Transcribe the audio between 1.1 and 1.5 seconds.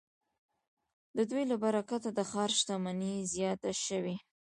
د دوی